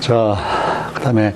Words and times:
자, 0.00 0.36
그 0.94 1.00
다음에, 1.00 1.34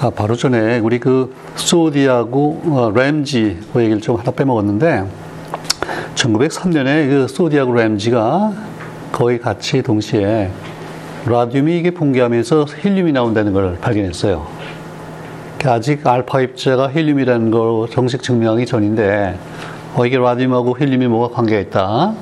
아, 0.00 0.10
바로 0.10 0.36
전에 0.36 0.78
우리 0.80 0.98
그 0.98 1.34
소디하고 1.56 2.62
어, 2.66 2.92
램지 2.94 3.58
그 3.72 3.80
얘기를 3.80 4.00
좀 4.00 4.16
하나 4.16 4.30
빼먹었는데, 4.30 5.04
1903년에 6.14 7.08
그 7.08 7.26
소디하고 7.28 7.74
램지가 7.74 8.52
거의 9.12 9.38
같이 9.38 9.82
동시에 9.82 10.50
라듐이 11.26 11.78
이게 11.78 11.90
붕괴하면서 11.90 12.66
헬륨이 12.84 13.12
나온다는 13.12 13.52
걸 13.52 13.78
발견했어요. 13.80 14.46
아직 15.64 16.04
알파 16.06 16.40
입자가 16.40 16.88
헬륨이라는 16.88 17.50
걸 17.50 17.88
정식 17.88 18.22
증명하기 18.22 18.66
전인데, 18.66 19.38
어, 19.94 20.04
이게 20.04 20.18
라듐하고 20.18 20.76
헬륨이 20.78 21.06
뭐가 21.06 21.34
관계가 21.34 21.60
있다. 21.60 22.14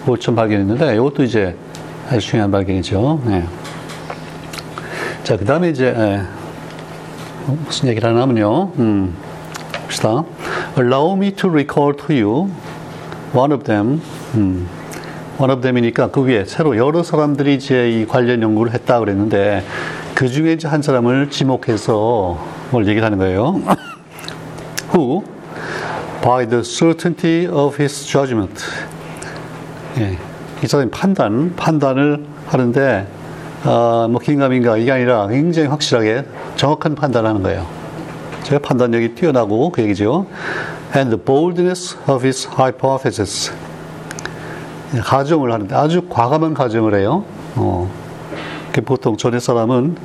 그걸 0.00 0.18
좀 0.18 0.34
발견했는데, 0.34 0.94
이것도 0.94 1.22
이제 1.22 1.54
아주 2.10 2.20
중요한 2.20 2.50
발견이죠. 2.50 3.20
네. 3.26 3.44
자, 5.24 5.36
그 5.36 5.44
다음에 5.44 5.68
이제, 5.68 5.86
예. 5.86 6.22
어, 7.46 7.58
무슨 7.66 7.90
얘기를 7.90 8.08
하나 8.08 8.22
하면요. 8.22 8.72
음, 8.78 9.14
봅시다. 9.82 10.24
Allow 10.78 11.16
me 11.16 11.32
to 11.32 11.50
recall 11.50 11.94
to 11.94 12.16
you 12.16 12.50
one 13.34 13.52
of 13.52 13.64
them. 13.64 14.00
음, 14.34 14.66
one 15.38 15.52
of 15.52 15.60
them이니까 15.60 16.10
그 16.10 16.24
위에 16.24 16.46
새로 16.46 16.78
여러 16.78 17.02
사람들이 17.02 17.56
이제 17.56 17.90
이 17.90 18.06
관련 18.06 18.42
연구를 18.42 18.72
했다 18.72 19.00
그랬는데 19.00 19.62
그 20.14 20.28
중에 20.28 20.54
이제 20.54 20.66
한 20.66 20.80
사람을 20.80 21.28
지목해서 21.28 22.38
뭘 22.70 22.86
얘기를 22.86 23.04
하는 23.04 23.18
거예요. 23.18 23.60
Who, 24.96 25.24
by 26.22 26.48
the 26.48 26.64
certainty 26.64 27.46
of 27.46 27.76
his 27.78 28.06
judgment. 28.06 28.64
예, 29.98 30.16
이 30.62 30.66
사람이 30.66 30.90
판단, 30.90 31.54
판단을 31.56 32.24
하는데 32.46 33.06
어, 33.64 34.06
뭐 34.10 34.20
긴가민가 34.20 34.76
이게 34.76 34.92
아니라 34.92 35.26
굉장히 35.28 35.68
확실하게 35.68 36.24
정확한 36.56 36.94
판단을 36.94 37.28
하는 37.28 37.42
거예요. 37.42 37.66
제가 38.44 38.60
판단력이 38.60 39.14
뛰어나고 39.14 39.70
그 39.70 39.82
얘기죠. 39.82 40.26
And 40.96 41.10
the 41.10 41.22
boldness 41.22 41.96
of 42.08 42.24
his 42.24 42.48
hypothesis. 42.48 43.52
가정을 45.02 45.52
하는데 45.52 45.74
아주 45.74 46.02
과감한 46.08 46.54
가정을 46.54 46.94
해요. 46.94 47.24
어. 47.56 47.90
보통 48.84 49.16
전에 49.16 49.40
사람은 49.40 49.96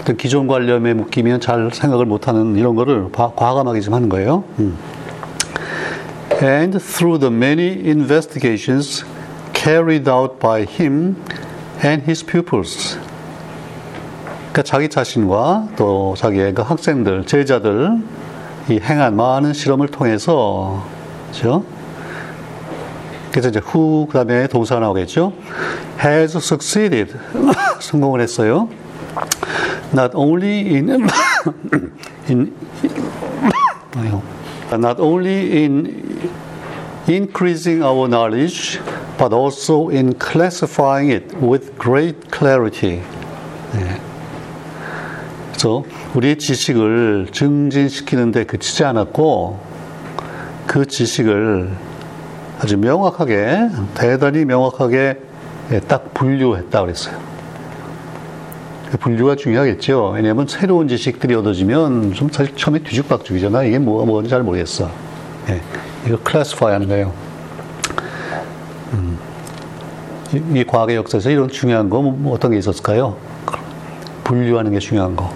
어떤 0.00 0.16
기존 0.16 0.46
관념에 0.46 0.94
묶이면 0.94 1.40
잘 1.40 1.70
생각을 1.72 2.06
못하는 2.06 2.54
이런 2.56 2.76
거를 2.76 3.08
과감하게 3.12 3.80
좀 3.80 3.94
하는 3.94 4.08
거예요. 4.08 4.44
음. 4.60 4.78
And 6.40 6.78
through 6.78 7.18
the 7.18 7.34
many 7.34 7.80
investigations 7.84 9.04
carried 9.60 10.08
out 10.08 10.38
by 10.40 10.62
him 10.62 11.16
and 11.84 12.02
his 12.04 12.24
pupils. 12.24 12.98
그러니까 14.52 14.62
자기 14.62 14.88
자신과 14.88 15.68
또 15.76 16.14
자기의 16.16 16.54
그 16.54 16.62
학생들, 16.62 17.26
제자들 17.26 17.90
이 18.70 18.80
행한 18.80 19.14
많은 19.16 19.52
실험을 19.52 19.88
통해서 19.88 20.82
그렇죠? 21.26 21.64
그래서 23.30 23.50
이제 23.50 23.60
후 23.62 24.06
그다음에 24.06 24.46
동사가 24.46 24.80
나오겠죠. 24.80 25.34
has 26.02 26.36
succeeded 26.38 27.14
성공을 27.80 28.22
했어요. 28.22 28.68
Not 29.92 30.12
only 30.14 30.74
in 30.74 31.06
in 32.28 32.54
not 34.72 35.00
only 35.00 35.52
in 35.52 36.09
increasing 37.10 37.82
our 37.82 38.08
knowledge, 38.08 38.80
but 39.18 39.32
also 39.32 39.88
in 39.90 40.14
classifying 40.14 41.10
it 41.10 41.34
with 41.40 41.76
great 41.78 42.30
clarity. 42.32 43.02
네. 43.74 44.00
그래서 45.50 45.84
우리의 46.14 46.38
지식을 46.38 47.28
증진시키는데 47.32 48.44
그치지 48.44 48.84
않았고 48.84 49.60
그 50.66 50.86
지식을 50.86 51.70
아주 52.60 52.78
명확하게 52.78 53.68
대단히 53.94 54.44
명확하게 54.44 55.18
딱 55.86 56.14
분류했다 56.14 56.80
그랬어요. 56.80 57.18
그 58.90 58.96
분류가 58.96 59.36
중요하겠죠. 59.36 60.12
왜냐하면 60.14 60.46
새로운 60.48 60.88
지식들이 60.88 61.34
얻어지면 61.34 62.14
좀 62.14 62.28
사실 62.30 62.56
처음에 62.56 62.80
뒤죽박죽이잖아. 62.80 63.64
이게 63.64 63.78
뭐가 63.78 64.04
뭔지 64.04 64.30
잘 64.30 64.42
모르겠어. 64.42 64.90
예, 65.48 65.60
이거 66.06 66.18
클래스파이 66.22 66.72
하는 66.72 66.88
거예요. 66.88 67.12
음, 68.92 69.18
이, 70.32 70.58
이, 70.58 70.64
과학의 70.64 70.96
역사에서 70.96 71.30
이런 71.30 71.48
중요한 71.48 71.90
거 71.90 72.00
뭐, 72.00 72.34
어떤 72.34 72.52
게 72.52 72.58
있었을까요? 72.58 73.16
분류하는 74.24 74.72
게 74.72 74.78
중요한 74.78 75.14
거. 75.14 75.32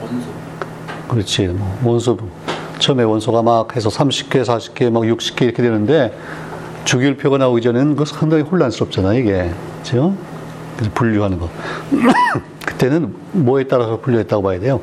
원소. 0.00 0.26
그렇지. 1.08 1.46
뭐 1.48 1.92
원소 1.92 2.18
처음에 2.78 3.04
원소가 3.04 3.42
막 3.42 3.74
해서 3.76 3.88
30개, 3.88 4.44
40개, 4.44 4.90
막 4.90 5.02
60개 5.02 5.42
이렇게 5.42 5.62
되는데 5.62 6.16
주기율표가 6.84 7.38
나오기 7.38 7.62
전에는 7.62 7.96
그 7.96 8.04
상당히 8.04 8.42
혼란스럽잖아 8.42 9.14
이게. 9.14 9.50
그죠? 9.82 10.14
그래서 10.76 10.92
분류하는 10.94 11.38
거. 11.38 11.48
그때는 12.66 13.14
뭐에 13.32 13.64
따라서 13.64 14.00
분류했다고 14.00 14.42
봐야 14.42 14.60
돼요. 14.60 14.80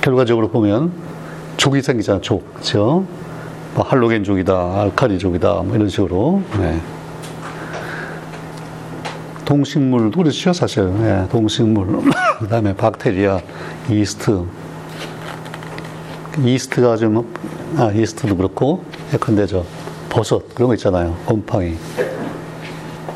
결과적으로 0.00 0.48
보면 0.48 1.07
족이 1.58 1.82
생기잖아, 1.82 2.20
족. 2.20 2.54
그죠? 2.54 3.04
뭐 3.74 3.84
할로겐 3.84 4.24
족이다, 4.24 4.80
알카리족이다, 4.80 5.62
뭐 5.64 5.76
이런 5.76 5.88
식으로. 5.88 6.40
네. 6.58 6.80
동식물도 9.44 10.18
그렇죠, 10.18 10.52
사실. 10.52 10.84
네, 11.00 11.26
동식물. 11.30 11.86
그 12.38 12.48
다음에 12.48 12.74
박테리아, 12.74 13.40
이스트. 13.90 14.44
이스트가 16.38 16.96
좀, 16.96 17.34
아, 17.76 17.90
이스트도 17.92 18.36
그렇고, 18.36 18.84
예컨대 19.12 19.46
저, 19.46 19.64
버섯, 20.08 20.54
그런 20.54 20.68
거 20.68 20.74
있잖아요. 20.74 21.16
곰팡이. 21.26 21.74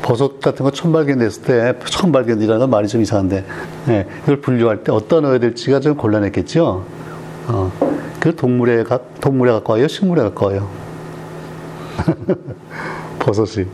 버섯 0.01 0.41
같은 0.41 0.65
거 0.65 0.71
처음 0.71 0.91
발견됐을 0.91 1.43
때, 1.43 1.79
처음 1.85 2.11
발견이라는 2.11 2.59
건 2.59 2.69
말이 2.69 2.89
좀 2.89 3.01
이상한데, 3.01 3.45
네, 3.85 4.07
이걸 4.23 4.41
분류할 4.41 4.83
때 4.83 4.91
어디다 4.91 5.21
넣어야 5.21 5.39
될지가 5.39 5.79
좀 5.79 5.95
곤란했겠죠? 5.95 6.83
어, 7.47 7.92
그 8.23 8.33
동물에, 8.33 8.83
가, 8.85 8.99
동물에 9.19 9.51
가까워요? 9.51 9.85
식물에 9.85 10.21
가까워요? 10.21 10.69
버섯이. 13.19 13.67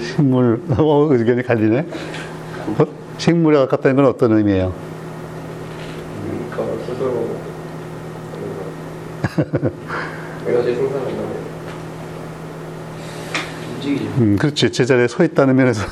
식물, 0.00 0.62
어, 0.78 1.08
의견이 1.10 1.42
갈리네? 1.42 1.86
어? 2.78 2.86
식물에 3.18 3.58
가깝다는 3.58 3.96
건 3.96 4.06
어떤 4.06 4.38
의미예요? 4.38 4.72
음, 14.16 14.36
그렇지. 14.40 14.72
제자리에 14.72 15.08
서 15.08 15.22
있다는 15.24 15.56
면에서 15.56 15.86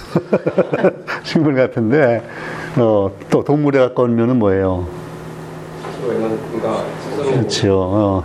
식물 1.25 1.57
같은데, 1.57 2.27
어, 2.79 3.15
또 3.29 3.45
동물에 3.45 3.79
가까운 3.81 4.17
면은 4.17 4.39
뭐예요? 4.39 5.04
스스로 6.05 7.31
그렇죠. 7.31 7.81
어, 7.81 8.25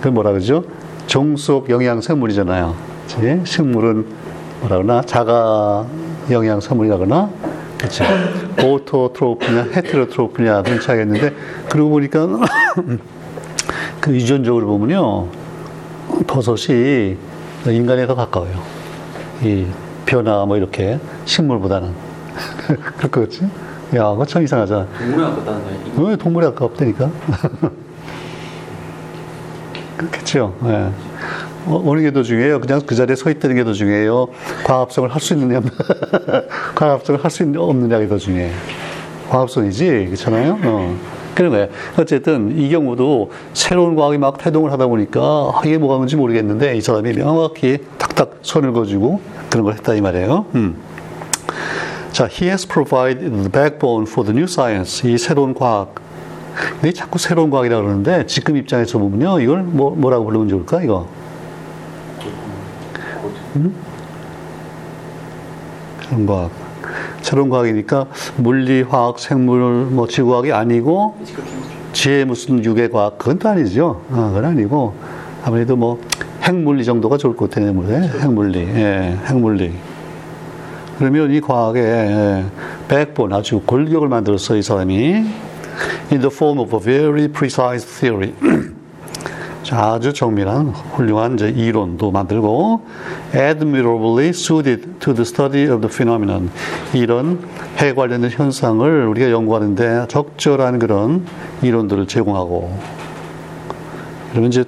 그 0.00 0.08
뭐라 0.08 0.30
그러죠? 0.30 0.64
종속 1.06 1.70
영양 1.70 2.00
생물이잖아요. 2.00 2.74
그치? 3.02 3.40
식물은 3.44 4.06
뭐라 4.60 4.76
그러나? 4.76 5.02
자가 5.02 5.86
영양 6.30 6.60
생물이라거나, 6.60 7.30
그치? 7.78 8.02
오토트로프냐, 8.62 9.68
헤테로트로프냐, 9.72 10.62
그런 10.62 10.80
차이가 10.80 11.02
있는데, 11.02 11.34
그러고 11.70 11.90
보니까, 11.90 12.26
그 14.00 14.14
유전적으로 14.14 14.66
보면요, 14.66 15.28
버섯이 16.26 17.16
인간에 17.66 18.06
더 18.06 18.14
가까워요. 18.14 18.60
이 19.42 19.66
변화 20.04 20.44
뭐 20.44 20.56
이렇게, 20.56 20.98
식물보다는. 21.24 21.92
그럴 22.96 23.10
것 23.10 23.20
같지? 23.22 23.48
야, 23.96 24.10
그거 24.10 24.24
참 24.26 24.42
이상하잖아. 24.42 24.86
동물에 24.98 25.22
가깝다는 25.24 25.62
거야. 25.96 26.08
왜 26.10 26.16
동물에 26.16 26.46
가깝다니까? 26.48 27.10
그렇겠죠. 29.96 30.54
예. 30.66 30.90
어, 31.66 31.82
어느 31.86 32.00
게 32.02 32.10
더 32.12 32.22
중요해요? 32.22 32.60
그냥 32.60 32.80
그 32.86 32.94
자리에 32.94 33.16
서 33.16 33.30
있다는 33.30 33.56
게 33.56 33.64
더 33.64 33.72
중요해요? 33.72 34.28
과합성을 34.64 35.08
할 35.10 35.20
수 35.20 35.34
있느냐, 35.34 35.60
과합성을 36.76 37.22
할 37.24 37.30
수 37.30 37.44
없느냐가 37.56 38.06
더 38.08 38.16
중요해요. 38.18 38.52
과합성이지, 39.30 39.86
그렇잖아요? 40.06 40.58
어. 40.64 40.96
그런 41.34 41.50
거예요. 41.52 41.68
어쨌든 41.98 42.58
이 42.58 42.68
경우도 42.70 43.30
새로운 43.54 43.94
과학이 43.94 44.18
막 44.18 44.38
태동을 44.38 44.72
하다 44.72 44.86
보니까 44.88 45.20
아, 45.20 45.60
이게 45.64 45.78
뭐가 45.78 45.96
뭔지 45.96 46.16
모르겠는데 46.16 46.76
이 46.76 46.80
사람이 46.80 47.12
명확히 47.12 47.78
탁탁 47.96 48.38
선을 48.42 48.72
그어주고 48.72 49.20
그런 49.50 49.64
걸 49.64 49.74
했다 49.74 49.94
이 49.94 50.00
말이에요. 50.00 50.46
음. 50.56 50.76
자, 52.18 52.26
he 52.26 52.48
has 52.48 52.66
provided 52.66 53.30
the 53.30 53.48
backbone 53.48 54.04
for 54.04 54.26
the 54.26 54.36
new 54.36 54.48
science. 54.50 55.08
이 55.08 55.16
새로운 55.16 55.54
과학. 55.54 55.94
근데 56.72 56.92
자꾸 56.92 57.16
새로운 57.16 57.48
과학이라고 57.48 57.80
그러는데 57.80 58.26
지금 58.26 58.56
입장에서 58.56 58.98
보면요. 58.98 59.38
이걸 59.38 59.62
뭐, 59.62 59.94
뭐라고 59.94 60.24
부르면 60.24 60.48
좋을까, 60.48 60.82
이거? 60.82 61.06
음? 63.54 63.72
그런 66.00 66.26
과학. 66.26 66.50
새로운 67.22 67.50
과학이니까 67.50 68.06
물리, 68.38 68.82
화학, 68.82 69.20
생물, 69.20 69.84
뭐 69.84 70.08
지구과학이 70.08 70.52
아니고. 70.52 71.18
지혜 71.92 72.24
무슨 72.24 72.64
유괴 72.64 72.88
과학 72.88 73.18
그건 73.18 73.38
또 73.38 73.48
아니죠. 73.48 74.02
어, 74.10 74.32
그건 74.34 74.44
아니고 74.44 74.92
아무래도 75.44 75.76
뭐 75.76 76.00
핵물리 76.42 76.84
정도가 76.84 77.16
좋을 77.16 77.36
것 77.36 77.48
같아요. 77.48 77.68
핵물리, 77.68 78.58
예, 78.58 79.16
핵물리. 79.26 79.72
그러면 80.98 81.30
이 81.30 81.40
과학의 81.40 81.82
예, 81.84 82.44
백본 82.88 83.32
아주 83.32 83.60
골격을 83.64 84.08
만들었어 84.08 84.56
이 84.56 84.62
사람이 84.62 84.96
in 86.10 86.20
the 86.20 86.26
form 86.26 86.58
of 86.58 86.74
a 86.74 86.80
very 86.80 87.28
precise 87.28 87.86
theory. 87.86 88.34
자, 89.62 89.92
아주 89.92 90.12
정밀한 90.12 90.68
훌륭한 90.68 91.34
이제 91.34 91.48
이론도 91.50 92.10
만들고 92.10 92.80
admirably 93.32 94.30
suited 94.30 94.98
to 94.98 95.14
the 95.14 95.22
study 95.22 95.70
of 95.70 95.80
the 95.80 95.92
phenomenon 95.92 96.50
이런 96.92 97.46
해 97.80 97.92
관련된 97.92 98.30
현상을 98.30 99.06
우리가 99.06 99.30
연구하는데 99.30 100.06
적절한 100.08 100.80
그런 100.80 101.26
이론들을 101.62 102.08
제공하고 102.08 102.76
그러면 104.30 104.50
이제 104.50 104.64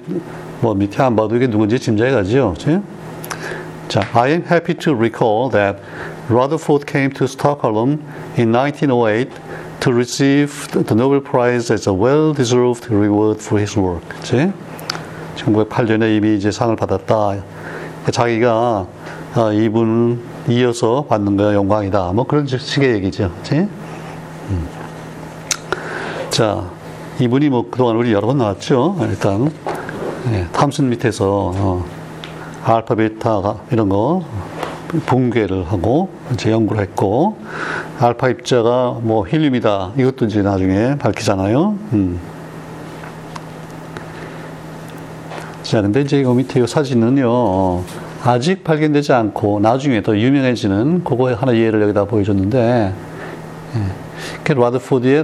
뭐 0.61 0.75
밑에 0.75 1.03
안 1.03 1.15
봐도 1.15 1.35
이게 1.35 1.47
누군지 1.47 1.77
가죠. 1.77 2.53
그치? 2.55 2.79
자, 3.91 4.07
I 4.13 4.29
am 4.29 4.43
happy 4.49 4.73
to 4.77 4.93
recall 4.95 5.51
that 5.51 5.77
Rutherford 6.31 6.87
came 6.87 7.11
to 7.11 7.27
Stockholm 7.27 7.99
in 8.37 8.53
1908 8.53 9.29
to 9.81 9.91
receive 9.91 10.71
the 10.71 10.95
Nobel 10.95 11.19
Prize 11.19 11.69
as 11.69 11.87
a 11.87 11.93
well-deserved 11.93 12.89
reward 12.89 13.41
for 13.41 13.59
his 13.59 13.77
work. 13.77 14.01
그치? 14.07 14.53
1908년에 15.35 16.15
이미 16.15 16.37
이제 16.37 16.49
상을 16.49 16.73
받았다. 16.75 17.43
자기가 18.11 18.87
아, 19.33 19.51
이분 19.53 20.21
이어서 20.47 21.05
받는 21.09 21.35
거야 21.35 21.53
영광이다. 21.53 22.13
뭐 22.13 22.25
그런 22.25 22.47
식의 22.47 22.93
얘기죠. 22.95 23.31
음. 23.51 24.67
자, 26.29 26.69
이분이 27.19 27.49
뭐 27.49 27.69
그동안 27.69 27.97
우리 27.97 28.13
여러 28.13 28.27
번 28.27 28.37
나왔죠. 28.37 28.95
일단 29.01 29.51
예, 30.31 30.47
탐슨 30.53 30.89
밑에서 30.89 31.51
어, 31.55 31.85
알파, 32.63 32.95
베타 32.95 33.55
이런 33.71 33.89
거 33.89 34.23
붕괴를 35.05 35.65
하고 35.65 36.09
이제 36.33 36.51
연구를 36.51 36.81
했고 36.81 37.37
알파 37.99 38.29
입자가 38.29 38.99
뭐 39.01 39.25
힐륨이다 39.27 39.93
이것도 39.97 40.25
이제 40.25 40.41
나중에 40.41 40.97
밝히잖아요. 40.97 41.77
음. 41.93 42.19
자, 45.71 45.81
근데 45.81 46.01
이제 46.01 46.19
이 46.19 46.25
밑에 46.25 46.59
이 46.59 46.67
사진은요, 46.67 47.83
아직 48.25 48.61
발견되지 48.63 49.13
않고 49.13 49.61
나중에 49.61 50.03
더 50.03 50.17
유명해지는 50.17 51.05
그거의 51.05 51.33
하나 51.33 51.55
예를 51.55 51.81
여기다 51.83 52.03
보여줬는데, 52.03 52.93
예. 53.75 53.81
그 54.43 54.51
라드포드의 54.51 55.23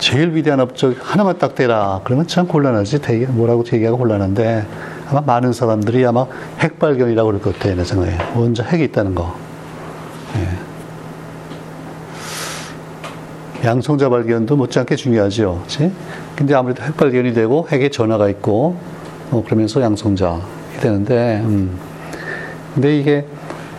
제일 0.00 0.34
위대한 0.34 0.58
업적 0.58 0.96
하나만 1.00 1.38
딱 1.38 1.54
대라. 1.54 2.00
그러면 2.02 2.26
참 2.26 2.48
곤란하지. 2.48 2.98
뭐라고 3.28 3.62
얘기하고 3.72 3.98
곤란한데, 3.98 4.66
아마 5.08 5.20
많은 5.20 5.52
사람들이 5.52 6.04
아마 6.06 6.26
핵 6.60 6.78
발견이라고 6.78 7.26
그럴 7.28 7.42
것 7.42 7.54
같아요. 7.54 7.76
내 7.76 7.84
생각에. 7.84 8.16
먼저 8.34 8.62
핵이 8.62 8.84
있다는 8.84 9.14
거. 9.14 9.34
예. 10.36 10.48
양성자 13.66 14.08
발견도 14.08 14.56
못지않게 14.56 14.96
중요하죠. 14.96 15.60
그치? 15.62 15.90
근데 16.36 16.54
아무래도 16.54 16.82
핵 16.82 16.96
발견이 16.96 17.32
되고 17.32 17.66
핵에 17.70 17.88
전화가 17.88 18.28
있고, 18.30 18.76
어, 19.30 19.42
그러면서 19.44 19.80
양성자이 19.80 20.40
되는데, 20.80 21.40
음. 21.44 21.78
근데 22.74 22.98
이게, 22.98 23.26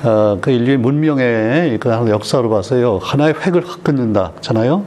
어, 0.04 0.38
그 0.42 0.52
인류의 0.52 0.78
문명의 0.78 1.78
그 1.80 1.90
역사로 1.90 2.50
봐서요, 2.50 3.00
하나의 3.02 3.36
획을 3.46 3.68
확 3.68 3.84
끊는다. 3.84 4.32
잖아요? 4.42 4.86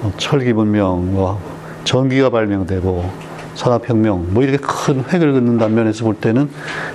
뭐 0.00 0.12
철기 0.16 0.52
문명, 0.52 1.12
뭐, 1.12 1.40
전기가 1.84 2.30
발명되고, 2.30 3.29
산업혁명, 3.54 4.28
뭐 4.30 4.42
이렇게 4.42 4.58
큰 4.58 5.04
획을 5.12 5.32
긋는다는 5.32 5.74
면에서 5.74 6.04
볼 6.04 6.14
때는 6.14 6.48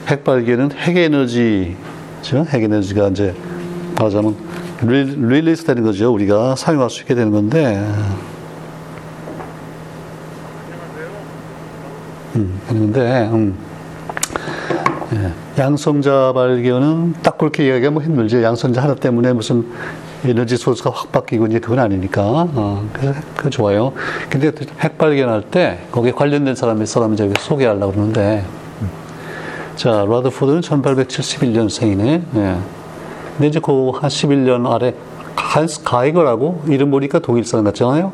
핵 0.07 0.23
발견은 0.23 0.71
핵에너지, 0.71 1.75
죠 2.21 2.45
핵에너지가 2.49 3.09
이제 3.09 3.35
말하자면 3.97 4.35
release 4.81 5.65
되는 5.65 5.83
거죠. 5.83 6.11
우리가 6.13 6.55
사용할 6.55 6.89
수 6.89 7.01
있게 7.01 7.15
되는 7.15 7.31
건데, 7.31 7.85
음, 12.35 12.59
했는데, 12.69 13.29
음. 13.31 13.57
예, 15.13 15.31
양성자 15.61 16.33
발견은 16.33 17.13
딱 17.21 17.37
그렇게 17.37 17.67
이야기하면 17.67 17.93
뭐 17.93 18.03
힘들죠. 18.03 18.41
양성자 18.41 18.81
하나 18.81 18.95
때문에 18.95 19.33
무슨 19.33 19.65
에너지 20.25 20.57
source가 20.57 20.89
확 20.91 21.11
바뀌고 21.11 21.47
이제 21.47 21.59
그건 21.59 21.79
아니니까. 21.79 22.21
어, 22.23 22.89
그래서 22.93 23.19
그 23.37 23.49
좋아요. 23.49 23.93
근데 24.29 24.51
핵 24.79 24.97
발견할 24.97 25.43
때 25.51 25.79
거기에 25.91 26.11
관련된 26.11 26.55
사람이 26.55 26.85
사람을 26.85 27.15
제가 27.15 27.33
소개하려고 27.39 27.91
그러는데, 27.91 28.43
음. 28.81 28.89
자, 29.75 30.05
러더퍼드는 30.07 30.61
1871년생이네. 30.61 32.21
예. 32.35 32.57
근데 33.35 33.47
이제 33.47 33.59
그 33.59 33.91
한 33.91 34.09
11년 34.09 34.71
아래 34.71 34.93
한스 35.35 35.83
가이거라고 35.83 36.63
이름 36.67 36.89
보니까 36.91 37.19
독일 37.19 37.43
사람 37.45 37.65
같잖아요. 37.65 38.11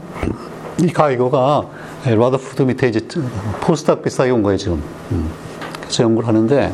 이 0.79 0.87
가이거가 0.87 1.65
러더퍼드 2.06 2.63
밑에 2.63 2.89
이제 2.89 3.07
postdoc 3.62 4.01
비슷하게 4.03 4.31
온 4.31 4.41
거예요, 4.41 4.57
지금. 4.57 4.81
음. 5.11 5.29
그래서 5.81 6.03
연구를 6.03 6.27
하는데, 6.27 6.73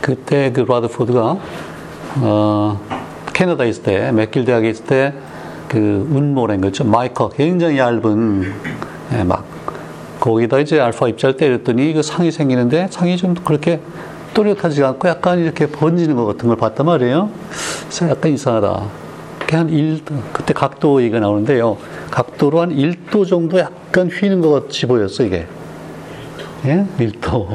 그때 0.00 0.50
그 0.52 0.60
러더퍼드가, 0.60 1.36
어, 2.22 2.80
캐나다에 3.40 3.70
있을 3.70 3.84
때, 3.84 4.12
맥길 4.12 4.44
대학에 4.44 4.68
있을 4.68 4.84
때, 4.84 5.14
그 5.66 5.78
운모라는 6.10 6.60
거죠. 6.60 6.84
mica, 6.84 7.30
굉장히 7.30 7.78
얇은, 7.78 8.52
예, 9.14 9.24
막, 9.24 9.46
거기다 10.20 10.58
이제 10.58 10.78
알파 10.78 11.08
입자를 11.08 11.38
때렸더니 11.38 11.94
그 11.94 12.02
상이 12.02 12.30
생기는데 12.30 12.88
상이 12.90 13.16
좀 13.16 13.32
그렇게 13.32 13.80
또렷하지 14.34 14.84
않고 14.84 15.08
약간 15.08 15.38
이렇게 15.38 15.66
번지는 15.66 16.16
것 16.16 16.26
같은 16.26 16.48
걸 16.48 16.58
봤단 16.58 16.84
말이에요. 16.84 17.30
그래서 17.84 18.10
약간 18.10 18.30
이상하다. 18.30 18.82
한 19.52 19.70
1, 19.70 20.02
그때 20.34 20.52
각도 20.52 21.00
얘기가 21.00 21.20
나오는데요. 21.20 21.78
각도로 22.10 22.60
한 22.60 22.76
1도 22.76 23.26
정도 23.26 23.58
약간 23.58 24.08
휘는 24.08 24.42
것 24.42 24.50
같이 24.50 24.84
보였어, 24.84 25.24
이게. 25.24 25.46
예? 26.66 26.86
1도. 26.98 27.48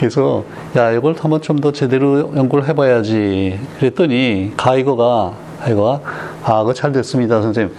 그래서, 0.00 0.44
야, 0.76 0.90
이걸 0.92 1.14
한번 1.18 1.42
좀 1.42 1.60
더 1.60 1.72
제대로 1.72 2.34
연구를 2.34 2.66
해봐야지. 2.68 3.60
그랬더니, 3.78 4.54
가이거가, 4.56 5.34
가이거가, 5.60 6.00
아, 6.42 6.60
그거 6.60 6.72
잘 6.72 6.90
됐습니다, 6.92 7.42
선생님. 7.42 7.74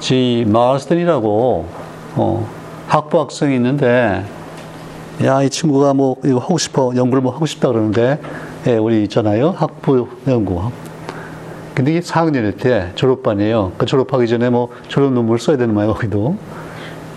지 0.00 0.46
마을스턴이라고, 0.48 1.66
어, 2.16 2.48
학부 2.86 3.20
학생이 3.20 3.54
있는데, 3.56 4.24
야, 5.22 5.42
이 5.42 5.50
친구가 5.50 5.92
뭐, 5.92 6.16
이거 6.24 6.38
하고 6.38 6.56
싶어, 6.56 6.92
연구를 6.96 7.20
뭐 7.20 7.34
하고 7.34 7.44
싶다 7.44 7.68
그러는데, 7.68 8.18
예, 8.66 8.78
우리 8.78 9.02
있잖아요. 9.02 9.50
학부 9.50 10.08
연구. 10.28 10.70
근데 11.74 11.90
이게 11.90 12.00
4학년일 12.00 12.58
때 12.58 12.92
졸업반이에요. 12.94 13.72
그 13.76 13.84
졸업하기 13.84 14.26
전에 14.26 14.48
뭐 14.48 14.68
졸업 14.88 15.12
논문을 15.12 15.38
써야 15.38 15.58
되는 15.58 15.74
거예요, 15.74 15.92
거기도. 15.92 16.36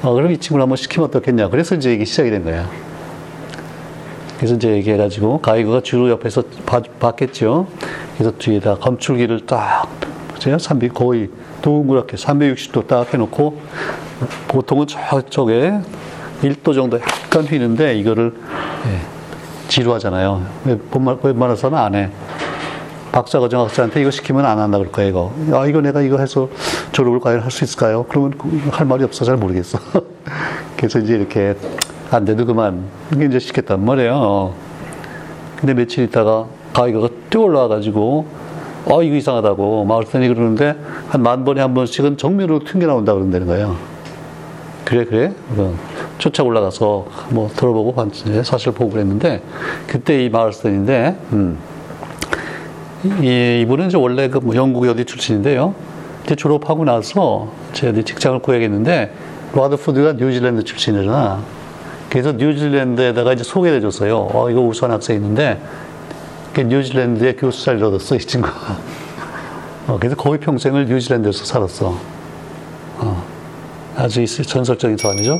어, 0.03 0.13
그럼 0.13 0.31
이 0.31 0.37
친구를 0.37 0.61
한번 0.63 0.75
시키면 0.75 1.07
어떻겠냐. 1.07 1.49
그래서 1.49 1.75
이제 1.75 1.93
이게 1.93 2.03
시작이 2.03 2.29
된 2.29 2.43
거야. 2.43 2.67
그래서 4.45 4.57
이제 4.57 4.69
얘기해가지고, 4.73 5.41
가이거가 5.41 5.81
주로 5.81 6.07
옆에서 6.11 6.43
봐, 6.67 6.79
봤겠죠. 6.99 7.65
그래서 8.13 8.31
뒤에다 8.37 8.75
검출기를 8.75 9.47
딱, 9.47 9.87
보세요. 10.27 10.59
300, 10.59 10.93
거의 10.93 11.31
동그랗게 11.63 12.15
360도 12.15 12.85
딱 12.85 13.11
해놓고, 13.11 13.59
보통은 14.47 14.85
저쪽에 14.85 15.79
1도 16.43 16.75
정도 16.75 16.99
약간 16.99 17.45
휘는데, 17.45 17.95
이거를, 17.97 18.35
예, 18.85 18.99
지루하잖아요. 19.67 20.45
웬만해서는 21.23 21.75
안 21.75 21.95
해. 21.95 22.11
박사 23.11 23.39
과정 23.39 23.61
학자한테 23.61 24.01
이거 24.01 24.11
시키면 24.11 24.45
안 24.45 24.59
한다 24.59 24.77
그럴 24.77 24.91
거예요, 24.91 25.09
이거. 25.09 25.57
야, 25.57 25.65
이거 25.65 25.81
내가 25.81 26.01
이거 26.01 26.19
해서 26.19 26.49
졸업을 26.91 27.19
과연 27.19 27.39
할 27.39 27.49
수 27.49 27.63
있을까요? 27.63 28.05
그러면 28.09 28.33
할 28.69 28.85
말이 28.85 29.03
없어. 29.03 29.25
잘 29.25 29.37
모르겠어. 29.37 29.79
그래서 30.77 30.99
이제 30.99 31.15
이렇게 31.15 31.55
안. 32.59 32.85
이게 33.13 33.25
이제 33.25 33.39
시켰단 33.39 33.83
말이에요. 33.83 34.53
근데 35.57 35.73
며칠 35.73 36.03
있다가 36.05 36.45
가이거가 36.73 37.09
뛰어 37.29 37.41
올라와가지고, 37.41 38.25
어, 38.85 39.03
이거 39.03 39.15
이상하다고 39.15 39.85
마을선이 39.85 40.27
그러는데 40.27 40.75
한 41.09 41.21
만 41.21 41.43
번에 41.43 41.61
한 41.61 41.73
번씩은 41.73 42.17
정면으로 42.17 42.59
튕겨 42.59 42.85
나온다 42.87 43.13
그런다는 43.13 43.47
거예요. 43.47 43.75
그래, 44.83 45.03
그래? 45.05 45.33
쫓아 46.19 46.43
올라가서 46.43 47.07
뭐 47.31 47.49
들어보고 47.49 47.93
사실 48.43 48.71
보고 48.71 48.91
그랬는데, 48.91 49.41
그때 49.87 50.23
이 50.23 50.29
마을선인데, 50.29 51.17
음. 51.33 51.57
이, 53.21 53.61
이분은 53.63 53.87
이제 53.87 53.97
원래 53.97 54.29
그 54.29 54.39
영국 54.53 54.87
어디 54.87 55.05
출신인데요. 55.05 55.73
이제 56.23 56.35
졸업하고 56.35 56.85
나서 56.85 57.49
제가 57.73 57.99
직장을 58.03 58.39
구해야겠는데, 58.39 59.11
로드푸드가 59.53 60.13
뉴질랜드 60.13 60.63
출신이잖아. 60.63 61.64
그래서 62.15 62.31
뉴질랜드에다가 62.31 63.33
이제 63.33 63.43
소개를 63.43 63.79
해줬어요. 63.79 64.29
어, 64.31 64.49
이거 64.49 64.61
우수한 64.61 64.93
학생이 64.93 65.19
있는데, 65.19 65.61
그 66.53 66.61
뉴질랜드의 66.61 67.35
교수 67.35 67.65
자리를 67.65 67.85
얻었어, 67.85 68.15
이 68.15 68.19
친구가. 68.19 68.55
어, 69.87 69.97
그래서 69.99 70.15
거의 70.15 70.39
평생을 70.39 70.85
뉴질랜드에서 70.85 71.43
살았어. 71.43 71.99
어, 72.99 73.23
아주 73.97 74.21
이 74.21 74.27
전설적인 74.27 74.95
사람이죠. 74.95 75.39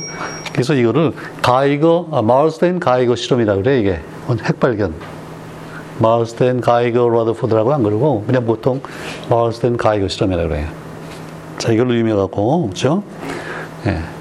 그래서 0.52 0.74
이거를 0.74 1.14
가이거, 1.40 2.08
아, 2.12 2.20
마울스테인 2.20 2.78
가이거 2.78 3.16
실험이라 3.16 3.54
그래, 3.54 3.80
이게. 3.80 4.00
핵발견. 4.44 4.92
마울스테인 5.98 6.60
가이거 6.60 7.08
라더포드라고 7.08 7.72
안 7.72 7.84
그러고, 7.84 8.22
그냥 8.26 8.44
보통 8.44 8.82
마울스테인 9.30 9.78
가이거 9.78 10.08
실험이라 10.08 10.42
그래요. 10.42 10.68
자, 11.56 11.72
이걸로 11.72 11.94
유명하고, 11.94 12.68
그죠? 12.68 13.02
예. 13.86 14.15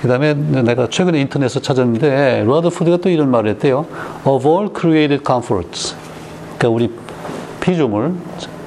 그 0.00 0.08
다음에 0.08 0.34
내가 0.34 0.88
최근에 0.88 1.20
인터넷에서 1.20 1.60
찾았는데, 1.60 2.44
라더포드가 2.46 2.98
또 2.98 3.10
이런 3.10 3.30
말을 3.30 3.50
했대요. 3.50 3.86
Of 4.24 4.48
all 4.48 4.70
created 4.74 5.22
comforts. 5.26 5.94
그러니까 6.58 6.68
우리 6.68 6.90
피조물, 7.60 8.14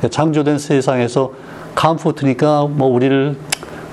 창조된 0.10 0.60
세상에서 0.60 1.32
컴포트니까 1.76 2.68
뭐 2.70 2.88
우리를, 2.88 3.36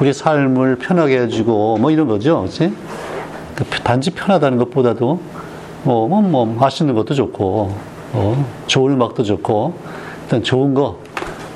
우리 0.00 0.12
삶을 0.12 0.76
편하게 0.76 1.20
해주고 1.20 1.78
뭐 1.78 1.90
이런 1.90 2.08
거죠. 2.08 2.42
그치? 2.42 2.72
그 3.54 3.64
단지 3.82 4.10
편하다는 4.10 4.58
것보다도 4.58 5.20
뭐, 5.82 6.08
뭐, 6.08 6.20
뭐, 6.20 6.44
맛있는 6.44 6.94
것도 6.94 7.14
좋고, 7.14 7.74
어, 8.12 8.46
좋은 8.66 8.92
음악도 8.92 9.22
좋고, 9.22 9.74
일단 10.24 10.42
좋은 10.42 10.74
거, 10.74 10.98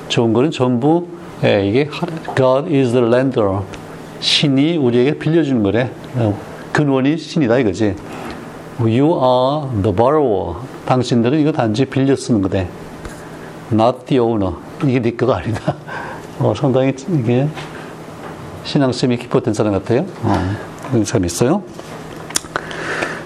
좋은 0.07 0.33
거는 0.33 0.49
전부, 0.49 1.07
예, 1.43 1.67
이게 1.67 1.89
God 2.35 2.73
is 2.73 2.91
the 2.91 3.05
lender. 3.05 3.59
신이 4.19 4.77
우리에게 4.77 5.17
빌려주는 5.17 5.63
거래. 5.63 5.91
어, 6.15 6.37
근원이 6.71 7.17
신이다 7.17 7.59
이거지. 7.59 7.95
You 8.79 9.13
are 9.13 9.81
the 9.81 9.95
borrower. 9.95 10.55
당신들은 10.85 11.39
이거 11.39 11.51
단지 11.51 11.85
빌려 11.85 12.15
쓰는 12.15 12.41
거대. 12.41 12.67
Not 13.71 14.05
the 14.05 14.19
owner. 14.19 14.55
이게 14.83 15.01
네 15.01 15.15
거가 15.15 15.37
아니다. 15.37 15.75
어, 16.39 16.53
상당히 16.55 16.93
이게 17.09 17.47
신앙심이 18.63 19.17
깊었던 19.17 19.53
사람 19.53 19.73
같아요. 19.73 20.05
어, 20.23 20.55
그런 20.89 21.05
사람 21.05 21.25
있어요. 21.25 21.63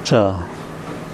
자, 0.03 0.45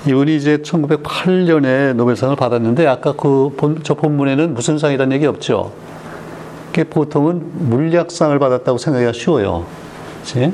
이분이 0.07 0.35
이제 0.35 0.57
1908년에 0.57 1.93
노벨상을 1.93 2.35
받았는데 2.35 2.85
아까 2.87 3.13
그 3.13 3.53
본, 3.57 3.79
저 3.83 3.93
본문에는 3.95 4.53
무슨 4.53 4.77
상이라는 4.77 5.15
얘기 5.15 5.25
없죠. 5.25 5.71
그게 6.75 6.89
보통은 6.89 7.69
물리학상을 7.69 8.37
받았다고 8.37 8.77
생각하기가 8.77 9.13
쉬워요. 9.13 9.63
그치? 10.19 10.51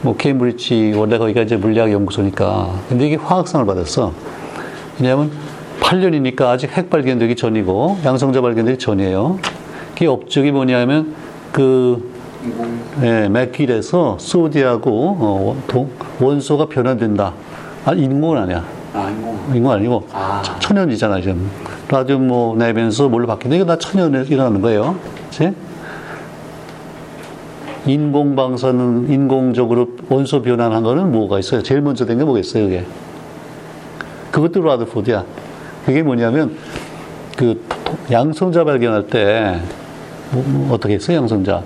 뭐 0.00 0.16
케임브리지 0.16 0.94
원래 0.96 1.18
거기가 1.18 1.42
이제 1.42 1.54
물리학 1.58 1.92
연구소니까. 1.92 2.70
근데 2.88 3.06
이게 3.06 3.16
화학상을 3.16 3.66
받았어. 3.66 4.14
왜냐하면 4.98 5.30
8년이니까 5.80 6.40
아직 6.46 6.74
핵 6.74 6.88
발견되기 6.88 7.36
전이고 7.36 7.98
양성자 8.06 8.40
발견되기 8.40 8.78
전이에요. 8.78 9.38
그게 9.92 10.06
업적이 10.06 10.52
뭐냐면 10.52 11.14
그 11.52 12.10
예, 13.02 13.28
맥길에서 13.28 14.16
소디하고 14.18 15.16
어, 15.20 15.62
동- 15.66 15.90
원소가 16.18 16.68
변화된다. 16.70 17.34
아, 17.84 17.92
인공은 17.92 18.38
아니야. 18.38 18.64
아 18.96 19.10
인공 19.10 19.38
인공 19.54 19.72
아니고 19.72 20.06
아. 20.12 20.42
천- 20.42 20.58
천연이잖아 20.60 21.20
지금. 21.20 21.50
라디오 21.88 22.18
뭐 22.18 22.56
내면서 22.56 23.08
뭘로 23.08 23.26
바뀌는데 23.26 23.56
이거 23.62 23.66
다 23.66 23.78
천연에 23.78 24.24
일어나는 24.28 24.60
거예요. 24.62 24.96
그치? 25.30 25.52
인공 27.86 28.34
방사능 28.34 29.06
인공적으로 29.08 29.88
원소 30.08 30.42
변환한 30.42 30.82
거는 30.82 31.12
뭐가 31.12 31.38
있어요? 31.38 31.62
제일 31.62 31.80
먼저 31.82 32.04
된 32.04 32.18
게 32.18 32.24
뭐겠어요, 32.24 32.64
그게? 32.64 32.84
그것도 34.32 34.60
라드포드야. 34.62 35.24
그게 35.84 36.02
뭐냐면 36.02 36.56
그 37.36 37.62
양성자 38.10 38.64
발견할 38.64 39.06
때 39.06 39.60
뭐, 40.32 40.42
뭐 40.46 40.74
어떻게 40.74 40.94
했어요, 40.94 41.18
양성자? 41.18 41.62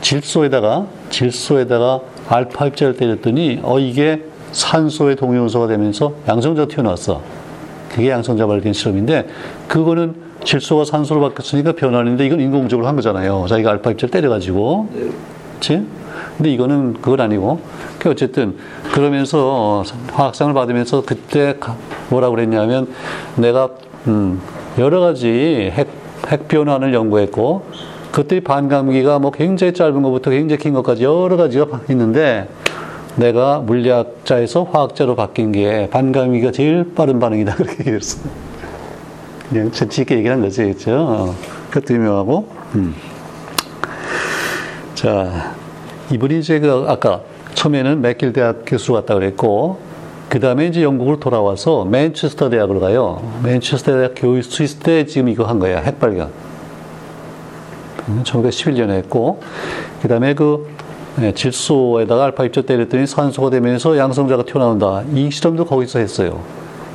질소에다가 0.00 0.86
질소에다가 1.10 2.00
알파 2.28 2.66
입자를 2.66 2.96
때렸더니 2.96 3.58
어 3.62 3.78
이게 3.80 4.22
산소의 4.54 5.16
동요소가 5.16 5.66
되면서 5.66 6.12
양성자가 6.28 6.68
튀어나왔어. 6.68 7.20
그게 7.92 8.10
양성자 8.10 8.46
발견 8.46 8.72
실험인데 8.72 9.26
그거는 9.68 10.14
질소가 10.44 10.84
산소로 10.84 11.20
바뀌었으니까 11.20 11.72
변환인데 11.72 12.26
이건 12.26 12.40
인공적으로 12.40 12.86
한 12.86 12.96
거잖아요. 12.96 13.46
자기가 13.48 13.70
알파 13.70 13.90
입자를 13.90 14.10
때려가지고. 14.10 14.88
그치? 15.54 15.82
근데 16.36 16.50
이거는 16.52 16.94
그건 16.94 17.20
아니고. 17.20 17.60
그 17.98 18.10
어쨌든 18.10 18.54
그러면서 18.92 19.82
화학상을 20.12 20.52
받으면서 20.54 21.02
그때 21.04 21.56
가- 21.58 21.76
뭐라 22.10 22.30
그랬냐면 22.30 22.88
내가 23.36 23.70
음, 24.06 24.40
여러 24.78 25.00
가지 25.00 25.70
핵, 25.72 25.88
핵 26.28 26.48
변환을 26.48 26.92
연구했고 26.94 27.62
그때 28.12 28.40
반감기가 28.40 29.18
뭐 29.18 29.30
굉장히 29.30 29.72
짧은 29.72 30.02
것부터 30.02 30.30
굉장히 30.30 30.58
긴 30.62 30.74
것까지 30.74 31.04
여러 31.04 31.36
가지가 31.36 31.66
있는데 31.90 32.48
내가 33.16 33.60
물리학자에서 33.60 34.64
화학자로 34.64 35.14
바뀐 35.14 35.52
게 35.52 35.88
반감기가 35.90 36.50
제일 36.50 36.94
빠른 36.94 37.20
반응이다 37.20 37.54
그렇게 37.56 37.78
얘기했어. 37.80 38.28
그냥 39.48 39.70
재치있게 39.70 40.18
얘기한 40.18 40.40
거지? 40.40 40.74
어, 40.88 41.34
그것도 41.70 41.94
유명하고. 41.94 42.48
음. 42.74 42.94
자, 44.94 45.54
이분이 46.10 46.40
이제 46.40 46.58
그 46.58 46.86
아까 46.88 47.20
처음에는 47.54 48.00
맥길 48.00 48.32
대학 48.32 48.62
교수로 48.66 48.94
갔다 48.96 49.14
그랬고, 49.14 49.78
그 50.28 50.40
다음에 50.40 50.66
이제 50.66 50.82
영국으로 50.82 51.20
돌아와서 51.20 51.84
맨체스터 51.84 52.50
대학으로 52.50 52.80
가요. 52.80 53.22
맨체스터 53.44 53.92
대학 53.92 54.14
스위스 54.42 54.76
때 54.76 55.06
지금 55.06 55.28
이거 55.28 55.44
한 55.44 55.58
거야, 55.58 55.78
핵발견. 55.80 56.30
1911년에 58.24 58.90
했고, 58.90 59.40
그 60.02 60.08
다음에 60.08 60.34
그 60.34 60.66
예, 61.20 61.32
질소에다가 61.32 62.24
알파 62.24 62.44
입자 62.44 62.62
때렸더니 62.62 63.06
산소가 63.06 63.50
되면서 63.50 63.96
양성자가 63.96 64.44
튀어나온다. 64.44 65.02
이 65.14 65.30
실험도 65.30 65.64
거기서 65.66 66.00
했어요. 66.00 66.40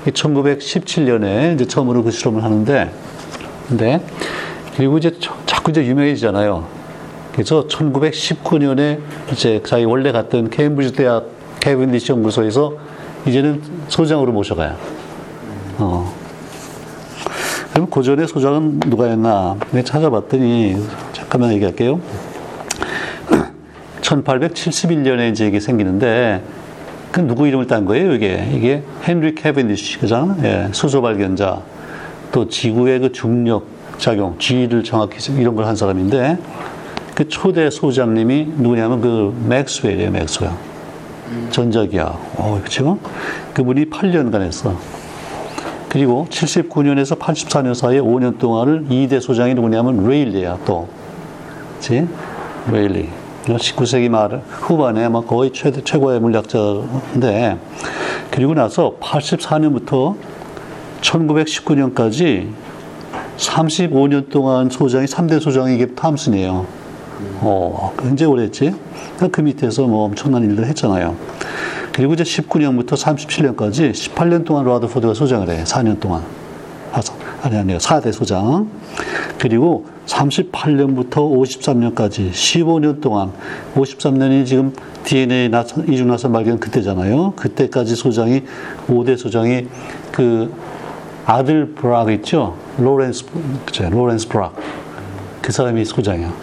1917년에 0.06 1.56
이제 1.56 1.66
처음으로 1.66 2.04
그 2.04 2.12
실험을 2.12 2.44
하는데, 2.44 2.92
근데, 3.68 4.02
그리고 4.76 4.98
이제 4.98 5.16
저- 5.20 5.34
자꾸 5.46 5.72
이제 5.72 5.86
유명해지잖아요. 5.86 6.66
그래서 7.34 7.68
1919년에 7.68 9.00
이제 9.32 9.62
자기 9.66 9.86
원래 9.86 10.12
갔던 10.12 10.50
케임브리지 10.50 10.94
대학 10.94 11.26
케빈디시 11.62 12.12
연구소에서 12.12 12.74
이제는 13.26 13.62
소장으로 13.88 14.32
모셔가요. 14.32 14.76
어. 15.78 16.14
그럼 17.74 17.88
그 17.90 18.02
전에 18.04 18.26
소장은 18.26 18.82
누가였나? 18.88 19.56
내가 19.72 19.86
찾아봤더니, 19.86 20.78
잠깐만 21.14 21.54
얘기할게요. 21.54 22.00
1871년에 24.10 25.32
이제 25.32 25.48
이게 25.48 25.60
생기는데, 25.60 26.42
그 27.12 27.22
누구 27.22 27.48
이름을 27.48 27.68
딴 27.68 27.86
거예요, 27.86 28.14
이게? 28.14 28.50
이게 28.54 28.84
헨리 29.08 29.36
캐빈디시, 29.36 30.00
그잖아? 30.00 30.36
예, 30.44 30.70
수소 30.72 31.02
발견자. 31.02 31.62
또 32.32 32.48
지구의 32.48 33.00
그 33.00 33.12
중력 33.12 33.66
작용, 33.98 34.36
G를 34.40 34.84
정확히 34.84 35.18
이런 35.34 35.56
걸 35.56 35.66
한 35.66 35.76
사람인데, 35.76 36.38
그 37.16 37.28
초대 37.28 37.70
소장님이 37.70 38.54
누구냐면 38.58 39.02
그 39.02 39.36
맥스웰이에요, 39.48 40.12
맥스웰. 40.12 40.50
전자기학. 41.52 42.08
어, 42.38 42.60
그쵸? 42.64 42.98
그분이 43.54 43.86
8년간 43.92 44.42
했어. 44.42 44.76
그리고 45.88 46.26
79년에서 46.30 47.20
84년 47.20 47.74
사이에 47.76 48.00
5년 48.00 48.40
동안을 48.40 48.86
2대 48.90 49.20
소장이 49.22 49.54
누구냐면 49.54 50.08
레일리야, 50.08 50.60
또. 50.66 50.88
그치? 51.78 52.08
레일리. 52.72 53.10
19세기 53.58 54.10
말 54.10 54.42
후반에 54.48 55.06
아마 55.06 55.22
거의 55.22 55.52
최대, 55.52 55.84
최고의 55.84 56.20
물리학자인데, 56.20 57.58
그리고 58.32 58.54
나서 58.54 58.96
84년부터 59.00 60.16
1919년까지 61.02 62.50
35년 63.38 64.30
동안 64.30 64.70
소장이 64.70 65.06
3대 65.06 65.40
소장이 65.40 65.76
이게 65.76 65.88
탐슨이에요. 65.88 66.66
어, 67.42 67.94
굉장히 67.98 68.32
오래 68.32 68.44
했지. 68.44 68.74
그 69.32 69.42
밑에서 69.42 69.88
뭐 69.88 70.06
엄청난 70.06 70.44
일들 70.44 70.66
했잖아요. 70.68 71.16
그리고 71.94 72.14
이제 72.14 72.24
19년부터 72.24 72.92
37년까지 72.92 73.92
18년 73.92 74.46
동안 74.46 74.66
라더포드가 74.66 75.14
소장을 75.14 75.50
해. 75.50 75.64
4년 75.64 76.00
동안. 76.00 76.24
아니, 77.42 77.58
아니요. 77.58 77.78
4대 77.78 78.12
소장. 78.12 78.70
그리고 79.38 79.86
38년부터 80.06 81.12
53년까지 81.16 82.32
15년 82.32 83.00
동안 83.02 83.32
53년이 83.76 84.46
지금 84.46 84.74
DNA 85.06 85.50
나선, 85.50 85.88
이중나선 85.88 86.34
발견 86.34 86.60
그때잖아요. 86.60 87.34
그때까지 87.38 87.96
소장이 87.96 88.44
5대 88.88 89.18
소장이 89.18 89.68
그 90.12 90.54
아들 91.26 91.68
브락 91.76 92.12
있죠? 92.12 92.56
로렌스, 92.78 93.26
그죠? 93.66 93.90
로렌스 93.90 94.28
브락. 94.28 94.56
그 95.42 95.52
사람이 95.52 95.86
소장이야. 95.86 96.34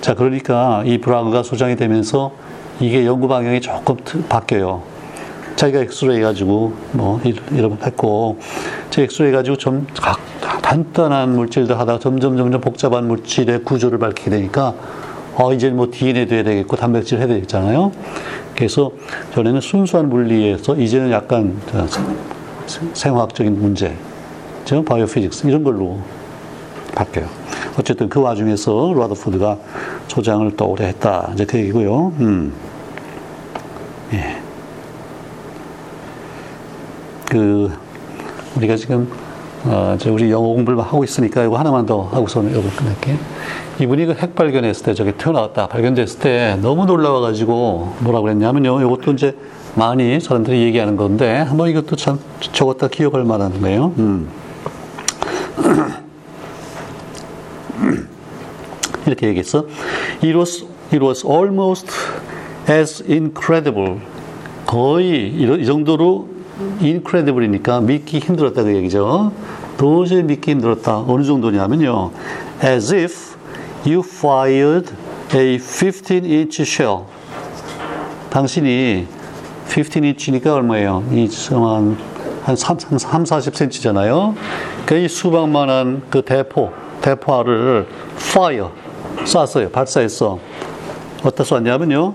자, 0.00 0.14
그러니까 0.14 0.82
이 0.84 0.98
브라그가 0.98 1.42
소장이 1.42 1.76
되면서 1.76 2.32
이게 2.80 3.06
연구 3.06 3.28
방향이 3.28 3.60
조금 3.60 3.96
트- 4.04 4.22
바뀌어요. 4.26 4.82
자기가 5.56 5.80
엑스로 5.80 6.14
해가지고 6.14 6.72
뭐 6.92 7.20
일- 7.24 7.40
이런 7.52 7.70
걸 7.70 7.86
했고 7.86 8.38
저 8.90 9.02
엑스로 9.02 9.28
해가지고 9.28 9.56
좀 9.56 9.86
각- 9.96 10.18
간단한 10.62 11.34
물질들 11.34 11.78
하다가 11.78 11.98
점점 11.98 12.36
점점 12.36 12.60
복잡한 12.60 13.06
물질의 13.06 13.62
구조를 13.64 13.98
밝히게 13.98 14.30
되니까 14.30 14.74
어 15.36 15.52
이제 15.52 15.70
뭐 15.70 15.88
DNA도 15.90 16.34
해야 16.34 16.42
되겠고 16.44 16.76
단백질 16.76 17.18
해야 17.18 17.26
되겠잖아요. 17.26 17.92
그래서 18.56 18.90
전에는 19.34 19.60
순수한 19.60 20.08
물리에서 20.08 20.76
이제는 20.76 21.10
약간 21.10 21.56
생화학적인 22.94 23.60
문제, 23.60 23.94
저 24.64 24.80
바이오피직스 24.82 25.46
이런 25.48 25.64
걸로 25.64 25.98
바뀌어요. 26.94 27.26
어쨌든 27.78 28.08
그 28.08 28.20
와중에서 28.20 28.94
라더포드가 28.96 29.58
소장을 30.08 30.48
또 30.56 30.66
오래 30.68 30.86
했다. 30.86 31.30
이제 31.34 31.44
그 31.44 31.58
얘기고요. 31.58 32.12
음. 32.20 32.52
예. 34.12 34.40
그 37.34 37.68
우리가 38.56 38.76
지금 38.76 39.10
어, 39.64 39.96
저 39.98 40.12
우리 40.12 40.30
영어 40.30 40.46
공부를 40.46 40.80
하고 40.80 41.02
있으니까 41.02 41.42
이거 41.42 41.58
하나만 41.58 41.84
더 41.84 42.02
하고서는 42.02 42.52
이거 42.52 42.62
끝낼게. 42.76 43.16
이분이 43.80 44.06
그 44.06 44.14
핵 44.14 44.36
발견했을 44.36 44.86
때 44.86 44.94
저게 44.94 45.10
튀어나왔다 45.10 45.66
발견됐을 45.66 46.20
때 46.20 46.56
너무 46.62 46.86
놀라워가지고 46.86 47.96
뭐라 47.98 48.20
그랬냐면요. 48.20 48.80
이것도 48.82 49.14
이제 49.14 49.36
많이 49.74 50.20
사람들이 50.20 50.62
얘기하는 50.62 50.94
건데 50.94 51.38
한번 51.38 51.70
이것도 51.70 51.96
참 51.96 52.20
적었다 52.52 52.86
기억할 52.86 53.24
만한 53.24 53.60
거예요. 53.60 53.92
음. 53.98 54.28
이렇게 59.08 59.26
얘기했어. 59.26 59.66
It 60.22 60.36
was, 60.36 60.64
it 60.92 61.04
was 61.04 61.26
almost 61.26 61.88
as 62.70 63.02
incredible. 63.10 63.96
거의 64.66 65.32
이, 65.32 65.42
이 65.42 65.66
정도로 65.66 66.33
incredible이니까 66.80 67.80
믿기 67.80 68.18
힘들었다 68.18 68.62
그 68.62 68.74
얘기죠. 68.74 69.32
도저히 69.76 70.22
믿기 70.22 70.52
힘들었다. 70.52 71.04
어느 71.06 71.24
정도냐면요. 71.24 72.10
As 72.62 72.94
if 72.94 73.36
you 73.84 74.02
fired 74.04 74.92
a 75.34 75.58
15-inch 75.58 76.62
shell. 76.62 77.04
당신이 78.30 79.06
15인치니까 79.68 80.46
얼마예요? 80.46 81.04
이 81.10 81.28
한, 81.50 81.96
한 82.44 82.56
3, 82.56 82.78
3, 82.78 83.24
40cm잖아요. 83.24 84.34
그이 84.86 85.08
수박만한 85.08 86.02
그 86.10 86.22
대포, 86.22 86.72
대포알을 87.00 87.86
fire, 88.16 88.68
쐈어요. 89.24 89.70
발사했어. 89.70 90.38
어디다 91.24 91.44
쐈냐면요. 91.44 92.14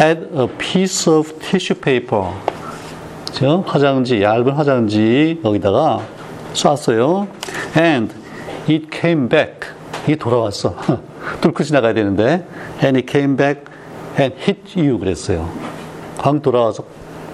at 0.00 0.18
a 0.34 0.46
piece 0.46 1.06
of 1.06 1.38
tissue 1.40 1.74
paper. 1.74 2.32
저 3.32 3.62
화장지, 3.66 4.22
얇은 4.22 4.52
화장지 4.52 5.40
여기다가 5.44 6.00
쐈어요. 6.52 7.28
And 7.76 8.12
it 8.68 8.86
came 8.92 9.28
back. 9.28 9.70
이게 10.04 10.16
돌아왔어. 10.16 10.74
뚫고 11.40 11.62
지나가야 11.64 11.94
되는데. 11.94 12.44
And 12.82 12.98
it 12.98 13.06
came 13.10 13.36
back 13.36 13.62
and 14.18 14.34
hit 14.40 14.78
you 14.78 14.98
그랬어요. 14.98 15.48
광 16.18 16.40
돌아와서 16.42 16.84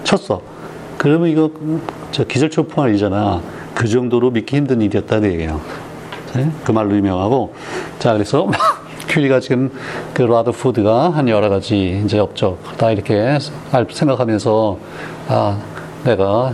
쳤어. 0.03 0.41
그러면 0.97 1.29
이거 1.29 1.51
저 2.11 2.23
기절초풍 2.23 2.83
아니잖아. 2.83 3.41
그 3.73 3.87
정도로 3.87 4.31
믿기 4.31 4.55
힘든 4.55 4.81
일이었다는 4.81 5.31
얘기예요. 5.33 5.61
네? 6.35 6.51
그 6.63 6.71
말로 6.71 6.95
유명하고. 6.95 7.53
자, 7.99 8.13
그래서 8.13 8.47
큐리가 9.09 9.39
지금 9.39 9.71
그 10.13 10.21
라더푸드가 10.23 11.09
한 11.11 11.29
여러 11.29 11.49
가지 11.49 12.01
이제 12.03 12.19
업적 12.19 12.59
다 12.77 12.91
이렇게 12.91 13.37
알- 13.71 13.87
생각하면서 13.89 14.77
아, 15.29 15.57
내가 16.07 16.53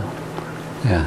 예, 0.87 1.01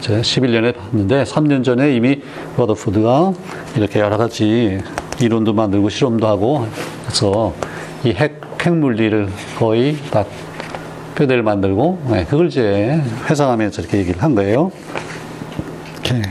제 0.00 0.20
11년에 0.20 0.76
봤는데 0.76 1.22
3년 1.22 1.62
전에 1.62 1.94
이미 1.94 2.20
러더푸드가 2.56 3.32
이렇게 3.76 4.00
여러 4.00 4.16
가지 4.16 4.80
이론도 5.20 5.52
만들고 5.52 5.88
실험도 5.88 6.26
하고 6.26 6.66
해서 7.06 7.54
이 8.02 8.10
핵, 8.10 8.40
핵물리를 8.60 9.28
거의 9.56 9.96
다 10.10 10.24
표대를 11.14 11.44
만들고 11.44 12.02
네, 12.10 12.24
그걸 12.24 12.48
이제 12.48 13.00
회상하면서 13.30 13.82
이렇게 13.82 13.98
얘기를 13.98 14.20
한 14.20 14.34
거예요. 14.34 14.72
오케이. 16.00 16.22